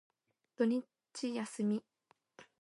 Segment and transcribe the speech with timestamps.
[0.57, 0.83] 土日
[1.35, 1.83] 休み。